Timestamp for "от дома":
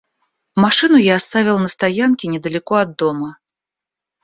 2.77-3.37